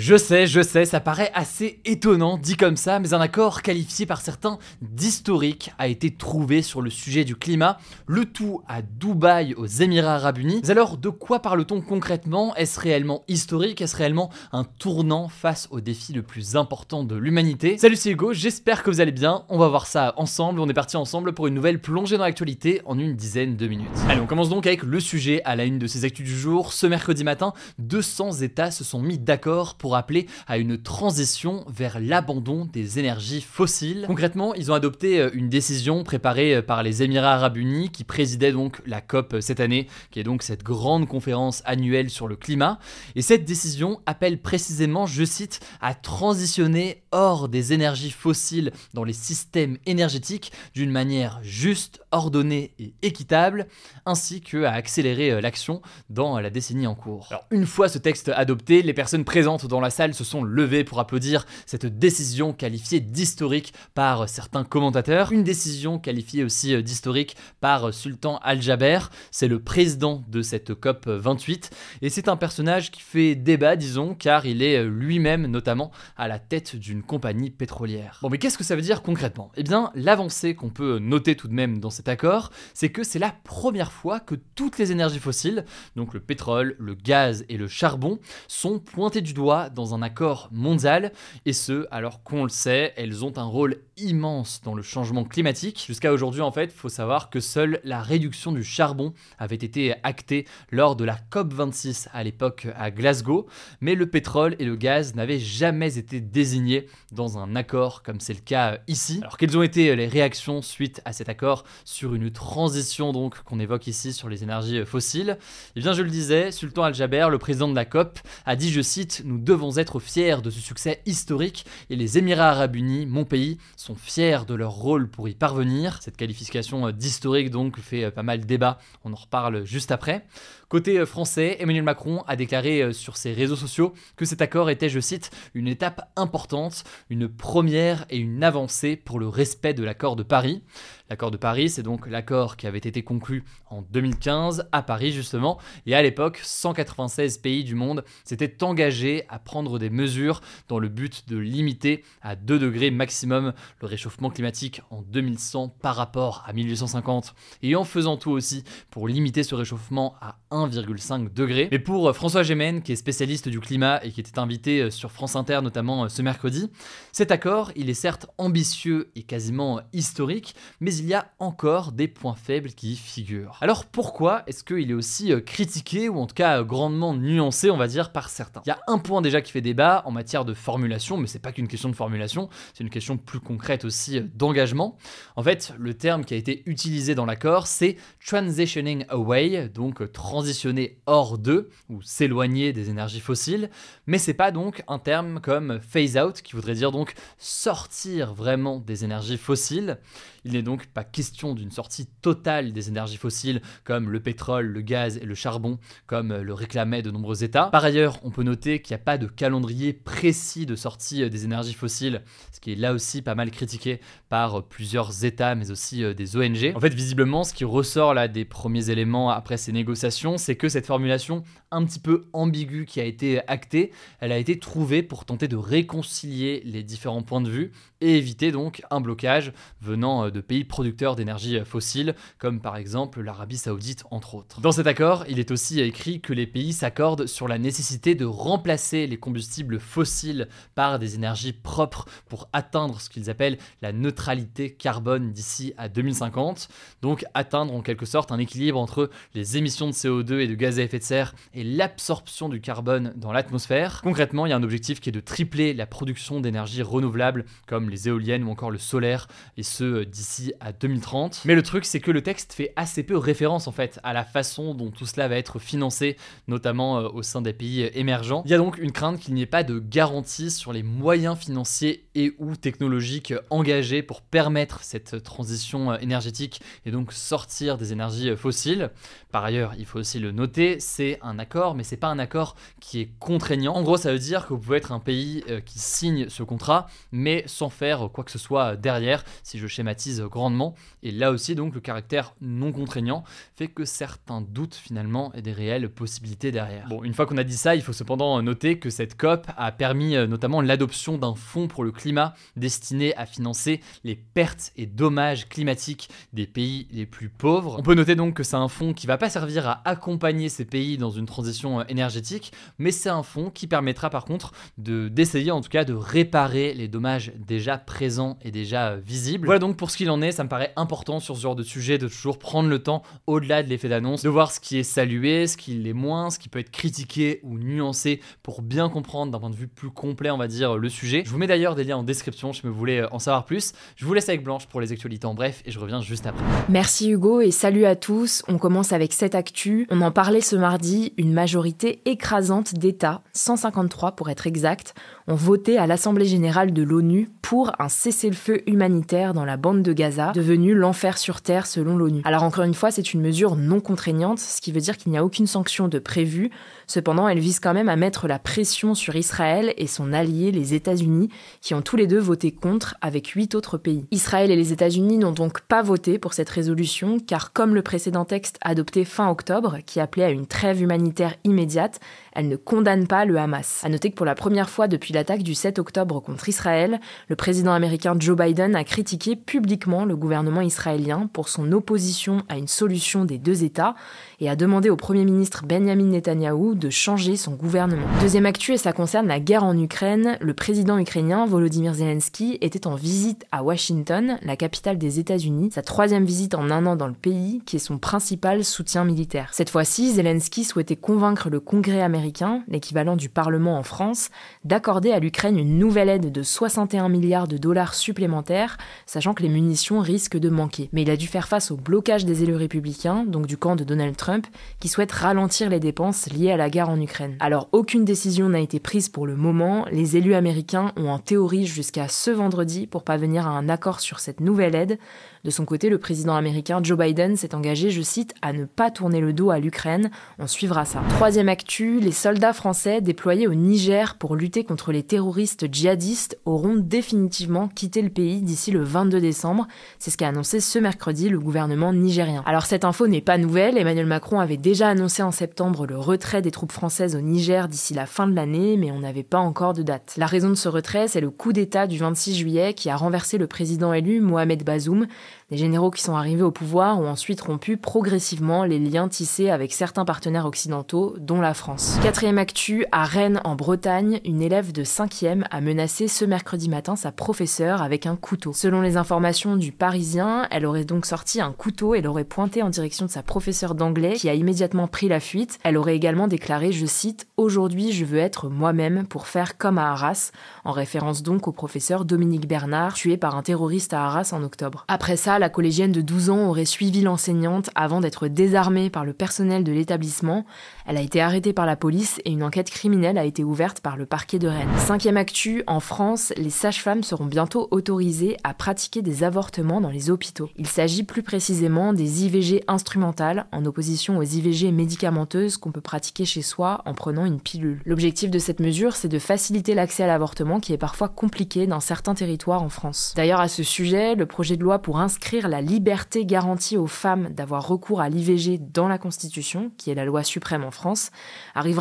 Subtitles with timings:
[0.00, 4.06] Je sais, je sais, ça paraît assez étonnant dit comme ça, mais un accord qualifié
[4.06, 9.54] par certains d'historique a été trouvé sur le sujet du climat, le tout à Dubaï
[9.54, 10.60] aux Émirats Arabes Unis.
[10.62, 12.54] Mais alors de quoi parle-t-on concrètement?
[12.54, 13.80] Est-ce réellement historique?
[13.80, 17.76] Est-ce réellement un tournant face au défi le plus important de l'humanité?
[17.76, 20.74] Salut c'est Hugo, j'espère que vous allez bien, on va voir ça ensemble, on est
[20.74, 23.88] parti ensemble pour une nouvelle plongée dans l'actualité en une dizaine de minutes.
[24.08, 26.72] Allez, on commence donc avec le sujet à la une de ces actus du jour.
[26.72, 32.00] Ce mercredi matin, 200 États se sont mis d'accord pour appeler à une transition vers
[32.00, 34.04] l'abandon des énergies fossiles.
[34.06, 38.04] Concrètement, ils ont adopté euh, une décision préparée euh, par les Émirats arabes unis qui
[38.04, 42.28] présidaient donc la COP euh, cette année, qui est donc cette grande conférence annuelle sur
[42.28, 42.78] le climat.
[43.14, 49.12] Et cette décision appelle précisément, je cite, à transitionner hors des énergies fossiles dans les
[49.12, 53.66] systèmes énergétiques d'une manière juste, ordonnée et équitable,
[54.06, 57.28] ainsi que à accélérer l'action dans la décennie en cours.
[57.30, 60.82] Alors une fois ce texte adopté, les personnes présentes dans la salle se sont levés
[60.82, 65.32] pour applaudir cette décision qualifiée d'historique par certains commentateurs.
[65.32, 68.98] Une décision qualifiée aussi euh, d'historique par Sultan Al-Jaber.
[69.30, 71.70] C'est le président de cette COP 28
[72.02, 76.28] et c'est un personnage qui fait débat, disons, car il est euh, lui-même notamment à
[76.28, 78.18] la tête d'une compagnie pétrolière.
[78.22, 79.52] Bon, mais qu'est-ce que ça veut dire concrètement?
[79.56, 83.18] Eh bien, l'avancée qu'on peut noter tout de même dans cet accord, c'est que c'est
[83.18, 85.64] la première fois que toutes les énergies fossiles,
[85.96, 90.48] donc le pétrole, le gaz et le charbon, sont pointées du doigt dans un accord
[90.52, 91.12] mondial,
[91.44, 95.84] et ce, alors qu'on le sait, elles ont un rôle immense dans le changement climatique.
[95.86, 99.94] Jusqu'à aujourd'hui, en fait, il faut savoir que seule la réduction du charbon avait été
[100.02, 103.46] actée lors de la COP26 à l'époque à Glasgow,
[103.80, 108.34] mais le pétrole et le gaz n'avaient jamais été désignés dans un accord comme c'est
[108.34, 109.18] le cas ici.
[109.22, 113.60] Alors quelles ont été les réactions suite à cet accord sur une transition donc qu'on
[113.60, 115.38] évoque ici sur les énergies fossiles?
[115.76, 118.80] Eh bien, je le disais, Sultan Al-Jaber, le président de la COP, a dit, je
[118.80, 123.24] cite, nous devons être fiers de ce succès historique et les Émirats arabes unis, mon
[123.24, 126.00] pays, sont fiers de leur rôle pour y parvenir.
[126.02, 130.26] Cette qualification d'historique donc fait euh, pas mal débat, on en reparle juste après.
[130.68, 134.68] Côté euh, français, Emmanuel Macron a déclaré euh, sur ses réseaux sociaux que cet accord
[134.68, 139.82] était, je cite, une étape importante, une première et une avancée pour le respect de
[139.82, 140.62] l'accord de Paris.
[141.10, 145.58] L'accord de Paris, c'est donc l'accord qui avait été conclu en 2015 à Paris justement,
[145.86, 150.88] et à l'époque, 196 pays du monde s'étaient engagés à prendre des mesures dans le
[150.88, 156.52] but de limiter à 2 degrés maximum le réchauffement climatique en 2100 par rapport à
[156.52, 161.68] 1850, et en faisant tout aussi pour limiter ce réchauffement à 1,5 degré.
[161.70, 165.10] Mais pour François Gémen, qui est spécialiste du climat et qui était invité euh, sur
[165.12, 166.70] France Inter notamment euh, ce mercredi,
[167.12, 172.08] cet accord, il est certes ambitieux et quasiment historique, mais il y a encore des
[172.08, 173.58] points faibles qui y figurent.
[173.60, 177.76] Alors pourquoi est-ce qu'il est aussi euh, critiqué ou en tout cas grandement nuancé, on
[177.76, 178.62] va dire, par certains?
[178.66, 181.38] Il y a un point déjà qui fait débat en matière de formulation, mais c'est
[181.38, 184.96] pas qu'une question de formulation, c'est une question plus concrète aussi d'engagement.
[185.36, 190.98] En fait, le terme qui a été utilisé dans l'accord, c'est transitioning away, donc transitionner
[191.06, 193.70] hors d'eux ou s'éloigner des énergies fossiles,
[194.06, 198.78] mais c'est pas donc un terme comme phase out qui voudrait dire donc sortir vraiment
[198.78, 199.98] des énergies fossiles.
[200.44, 204.80] Il n'est donc pas question d'une sortie totale des énergies fossiles comme le pétrole, le
[204.80, 207.66] gaz et le charbon, comme le réclamaient de nombreux États.
[207.66, 211.44] Par ailleurs, on peut noter qu'il n'y a pas de calendrier précis de sortie des
[211.44, 212.22] énergies fossiles,
[212.52, 216.36] ce qui est là aussi pas mal critiqué par plusieurs États, mais aussi euh, des
[216.36, 216.72] ONG.
[216.74, 220.68] En fait, visiblement, ce qui ressort là des premiers éléments après ces négociations, c'est que
[220.68, 225.24] cette formulation un petit peu ambiguë qui a été actée, elle a été trouvée pour
[225.24, 230.30] tenter de réconcilier les différents points de vue et éviter donc un blocage venant euh,
[230.30, 234.60] de pays producteurs d'énergie fossile, comme par exemple l'Arabie saoudite entre autres.
[234.60, 238.24] Dans cet accord, il est aussi écrit que les pays s'accordent sur la nécessité de
[238.24, 240.46] remplacer les combustibles fossiles
[240.76, 246.68] par des énergies propres pour atteindre ce qu'ils appellent la neutralité carbone d'ici à 2050,
[247.02, 250.54] donc atteindre en quelque sorte un équilibre entre les émissions de CO2 CO2 et de
[250.54, 254.00] gaz à effet de serre et l'absorption du carbone dans l'atmosphère.
[254.02, 257.90] Concrètement, il y a un objectif qui est de tripler la production d'énergie renouvelable comme
[257.90, 259.26] les éoliennes ou encore le solaire
[259.56, 261.42] et ce d'ici à 2030.
[261.44, 264.24] Mais le truc c'est que le texte fait assez peu référence en fait à la
[264.24, 266.16] façon dont tout cela va être financé,
[266.46, 268.42] notamment euh, au sein des pays émergents.
[268.44, 271.38] Il y a donc une crainte qu'il n'y ait pas de garantie sur les moyens
[271.38, 277.92] financiers et ou technologiques engagés pour permettre cette transition euh, énergétique et donc sortir des
[277.92, 278.90] énergies euh, fossiles.
[279.30, 282.56] Par ailleurs, il faut aussi le noter, c'est un accord, mais c'est pas un accord
[282.80, 283.74] qui est contraignant.
[283.74, 286.86] En gros, ça veut dire que vous pouvez être un pays qui signe ce contrat,
[287.12, 290.57] mais sans faire quoi que ce soit derrière, si je schématise grandement.
[291.02, 293.24] Et là aussi, donc, le caractère non contraignant
[293.56, 296.86] fait que certains doutent finalement et des réelles possibilités derrière.
[296.88, 299.72] Bon, une fois qu'on a dit ça, il faut cependant noter que cette COP a
[299.72, 304.86] permis euh, notamment l'adoption d'un fonds pour le climat destiné à financer les pertes et
[304.86, 307.76] dommages climatiques des pays les plus pauvres.
[307.78, 310.64] On peut noter donc que c'est un fonds qui va pas servir à accompagner ces
[310.64, 315.08] pays dans une transition euh, énergétique, mais c'est un fonds qui permettra par contre de
[315.08, 319.46] d'essayer en tout cas de réparer les dommages déjà présents et déjà euh, visibles.
[319.46, 321.64] Voilà donc pour ce qu'il en est, ça me paraît important sur ce genre de
[321.64, 324.84] sujet de toujours prendre le temps au-delà de l'effet d'annonce, de voir ce qui est
[324.84, 329.32] salué, ce qui l'est moins, ce qui peut être critiqué ou nuancé pour bien comprendre
[329.32, 331.24] d'un point de vue plus complet, on va dire, le sujet.
[331.26, 333.72] Je vous mets d'ailleurs des liens en description si vous voulez en savoir plus.
[333.96, 336.44] Je vous laisse avec Blanche pour les actualités en bref et je reviens juste après.
[336.68, 338.44] Merci Hugo et salut à tous.
[338.46, 339.88] On commence avec cette actu.
[339.90, 344.94] On en parlait ce mardi, une majorité écrasante d'États, 153 pour être exact,
[345.26, 349.92] ont voté à l'Assemblée générale de l'ONU pour un cessez-le-feu humanitaire dans la bande de
[350.32, 352.22] Devenu l'enfer sur Terre selon l'ONU.
[352.24, 355.18] Alors encore une fois, c'est une mesure non contraignante, ce qui veut dire qu'il n'y
[355.18, 356.50] a aucune sanction de prévue.
[356.86, 360.74] Cependant, elle vise quand même à mettre la pression sur Israël et son allié, les
[360.74, 361.28] États-Unis,
[361.60, 364.06] qui ont tous les deux voté contre avec huit autres pays.
[364.10, 368.24] Israël et les États-Unis n'ont donc pas voté pour cette résolution, car comme le précédent
[368.24, 372.00] texte adopté fin octobre, qui appelait à une trêve humanitaire immédiate,
[372.38, 373.80] elle ne condamne pas le Hamas.
[373.82, 377.34] À noter que pour la première fois depuis l'attaque du 7 octobre contre Israël, le
[377.34, 382.68] président américain Joe Biden a critiqué publiquement le gouvernement israélien pour son opposition à une
[382.68, 383.96] solution des deux États
[384.38, 388.06] et a demandé au Premier ministre Benjamin Netanyahou de changer son gouvernement.
[388.20, 392.86] Deuxième actu, et ça concerne la guerre en Ukraine, le président ukrainien Volodymyr Zelensky était
[392.86, 397.08] en visite à Washington, la capitale des États-Unis, sa troisième visite en un an dans
[397.08, 399.48] le pays, qui est son principal soutien militaire.
[399.52, 402.27] Cette fois-ci, Zelensky souhaitait convaincre le Congrès américain,
[402.68, 404.30] l'équivalent du Parlement en France,
[404.64, 409.48] d'accorder à l'Ukraine une nouvelle aide de 61 milliards de dollars supplémentaires, sachant que les
[409.48, 410.88] munitions risquent de manquer.
[410.92, 413.84] Mais il a dû faire face au blocage des élus républicains, donc du camp de
[413.84, 414.46] Donald Trump,
[414.80, 417.36] qui souhaite ralentir les dépenses liées à la guerre en Ukraine.
[417.40, 421.66] Alors aucune décision n'a été prise pour le moment, les élus américains ont en théorie
[421.66, 424.98] jusqu'à ce vendredi pour parvenir à un accord sur cette nouvelle aide,
[425.44, 428.90] de son côté, le président américain Joe Biden s'est engagé, je cite, à ne pas
[428.90, 430.10] tourner le dos à l'Ukraine.
[430.38, 431.02] On suivra ça.
[431.10, 436.74] Troisième actu, les soldats français déployés au Niger pour lutter contre les terroristes djihadistes auront
[436.74, 439.68] définitivement quitté le pays d'ici le 22 décembre.
[440.00, 442.42] C'est ce qu'a annoncé ce mercredi le gouvernement nigérien.
[442.44, 443.78] Alors cette info n'est pas nouvelle.
[443.78, 447.94] Emmanuel Macron avait déjà annoncé en septembre le retrait des troupes françaises au Niger d'ici
[447.94, 450.14] la fin de l'année, mais on n'avait pas encore de date.
[450.16, 453.38] La raison de ce retrait, c'est le coup d'État du 26 juillet qui a renversé
[453.38, 455.06] le président élu Mohamed Bazoum.
[455.52, 459.72] Les généraux qui sont arrivés au pouvoir ont ensuite rompu progressivement les liens tissés avec
[459.72, 461.97] certains partenaires occidentaux, dont la France.
[462.00, 466.94] Quatrième actu, à Rennes, en Bretagne, une élève de 5e a menacé ce mercredi matin
[466.94, 468.52] sa professeure avec un couteau.
[468.52, 472.70] Selon les informations du Parisien, elle aurait donc sorti un couteau et l'aurait pointé en
[472.70, 475.58] direction de sa professeure d'anglais qui a immédiatement pris la fuite.
[475.64, 479.90] Elle aurait également déclaré, je cite, Aujourd'hui je veux être moi-même pour faire comme à
[479.90, 480.30] Arras,
[480.64, 484.84] en référence donc au professeur Dominique Bernard, tué par un terroriste à Arras en octobre.
[484.86, 489.12] Après ça, la collégienne de 12 ans aurait suivi l'enseignante avant d'être désarmée par le
[489.12, 490.46] personnel de l'établissement.
[490.86, 493.96] Elle a été arrêtée par la police et une enquête criminelle a été ouverte par
[493.96, 494.68] le parquet de Rennes.
[494.76, 500.10] Cinquième actu, en France, les sages-femmes seront bientôt autorisées à pratiquer des avortements dans les
[500.10, 500.50] hôpitaux.
[500.56, 506.26] Il s'agit plus précisément des IVG instrumentales en opposition aux IVG médicamenteuses qu'on peut pratiquer
[506.26, 507.80] chez soi en prenant une pilule.
[507.86, 511.80] L'objectif de cette mesure, c'est de faciliter l'accès à l'avortement qui est parfois compliqué dans
[511.80, 513.14] certains territoires en France.
[513.16, 517.30] D'ailleurs, à ce sujet, le projet de loi pour inscrire la liberté garantie aux femmes
[517.30, 521.10] d'avoir recours à l'IVG dans la Constitution, qui est la loi suprême en France,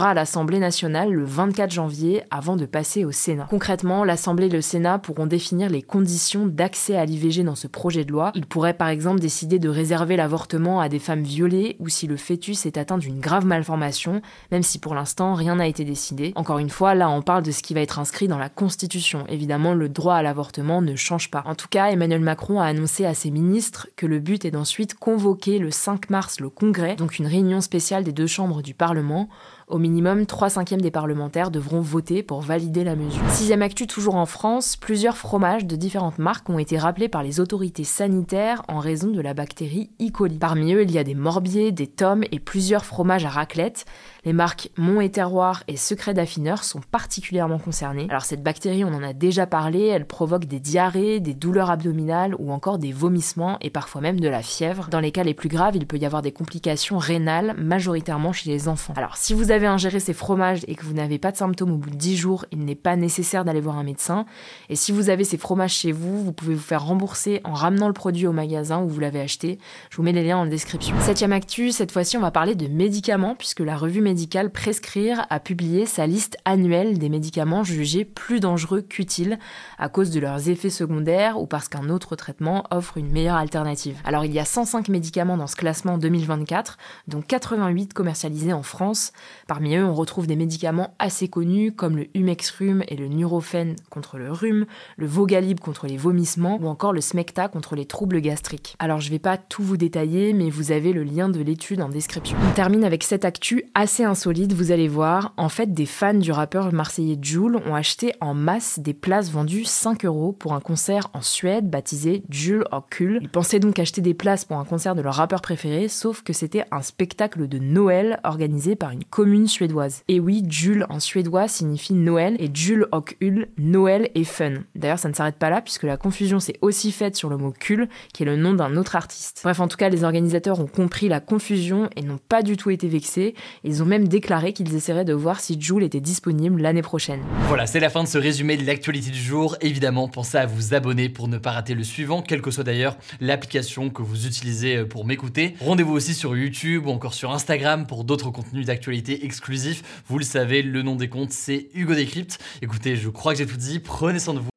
[0.05, 3.47] à l'Assemblée nationale le 24 janvier avant de passer au Sénat.
[3.49, 8.05] Concrètement, l'Assemblée et le Sénat pourront définir les conditions d'accès à l'IVG dans ce projet
[8.05, 8.31] de loi.
[8.35, 12.17] Ils pourraient par exemple décider de réserver l'avortement à des femmes violées ou si le
[12.17, 16.33] fœtus est atteint d'une grave malformation, même si pour l'instant rien n'a été décidé.
[16.35, 19.25] Encore une fois, là on parle de ce qui va être inscrit dans la Constitution.
[19.29, 21.43] Évidemment, le droit à l'avortement ne change pas.
[21.45, 24.95] En tout cas, Emmanuel Macron a annoncé à ses ministres que le but est d'ensuite
[24.95, 29.29] convoquer le 5 mars le Congrès, donc une réunion spéciale des deux chambres du Parlement,
[29.67, 33.21] au minimum, 3 cinquièmes des parlementaires devront voter pour valider la mesure.
[33.29, 37.41] Sixième actu, toujours en France, plusieurs fromages de différentes marques ont été rappelés par les
[37.41, 40.09] autorités sanitaires en raison de la bactérie E.
[40.09, 40.37] coli.
[40.37, 43.85] Parmi eux, il y a des morbiers, des tomes et plusieurs fromages à raclette.
[44.23, 48.07] Les marques Mont et Terroir et Secret d'affineur sont particulièrement concernées.
[48.09, 52.35] Alors cette bactérie, on en a déjà parlé, elle provoque des diarrhées, des douleurs abdominales
[52.39, 54.87] ou encore des vomissements et parfois même de la fièvre.
[54.89, 58.49] Dans les cas les plus graves, il peut y avoir des complications rénales, majoritairement chez
[58.49, 58.93] les enfants.
[58.95, 61.71] Alors si vous avez avez ingéré ces fromages et que vous n'avez pas de symptômes
[61.71, 64.25] au bout de 10 jours, il n'est pas nécessaire d'aller voir un médecin.
[64.69, 67.87] Et si vous avez ces fromages chez vous, vous pouvez vous faire rembourser en ramenant
[67.87, 69.59] le produit au magasin où vous l'avez acheté.
[69.89, 70.95] Je vous mets les liens en description.
[71.01, 75.39] Septième actu, cette fois-ci on va parler de médicaments puisque la revue médicale Prescrire a
[75.39, 79.39] publié sa liste annuelle des médicaments jugés plus dangereux qu'utiles
[79.79, 83.97] à cause de leurs effets secondaires ou parce qu'un autre traitement offre une meilleure alternative.
[84.05, 89.11] Alors il y a 105 médicaments dans ce classement 2024, dont 88 commercialisés en France.
[89.47, 94.17] Parmi eux, on retrouve des médicaments assez connus comme le Humexrum et le Nurofen contre
[94.17, 94.65] le rhume,
[94.97, 98.75] le Vogalib contre les vomissements ou encore le Smecta contre les troubles gastriques.
[98.79, 101.87] Alors je vais pas tout vous détailler, mais vous avez le lien de l'étude en
[101.87, 102.37] description.
[102.45, 105.33] On termine avec cette actu assez insolite, vous allez voir.
[105.37, 109.63] En fait, des fans du rappeur marseillais Jules ont acheté en masse des places vendues
[109.63, 113.19] 5 euros pour un concert en Suède baptisé Jules Kul.
[113.21, 116.33] Ils pensaient donc acheter des places pour un concert de leur rappeur préféré, sauf que
[116.33, 120.03] c'était un spectacle de Noël organisé par une commune suédoise.
[120.07, 123.15] Et oui, Jul en suédois signifie Noël et Jul och
[123.57, 124.53] Noël et fun.
[124.75, 127.51] D'ailleurs, ça ne s'arrête pas là puisque la confusion s'est aussi faite sur le mot
[127.51, 129.41] kul, qui est le nom d'un autre artiste.
[129.43, 132.69] Bref, en tout cas, les organisateurs ont compris la confusion et n'ont pas du tout
[132.69, 133.35] été vexés.
[133.63, 137.19] Ils ont même déclaré qu'ils essaieraient de voir si Joule était disponible l'année prochaine.
[137.47, 139.57] Voilà, c'est la fin de ce résumé de l'actualité du jour.
[139.61, 142.97] Évidemment, pensez à vous abonner pour ne pas rater le suivant, quelle que soit d'ailleurs
[143.19, 145.55] l'application que vous utilisez pour m'écouter.
[145.59, 149.83] Rendez-vous aussi sur YouTube ou encore sur Instagram pour d'autres contenus d'actualité exclusif.
[150.07, 152.39] Vous le savez, le nom des comptes, c'est Hugo Décrypte.
[152.61, 153.79] Écoutez, je crois que j'ai tout dit.
[153.79, 154.56] Prenez soin de vous.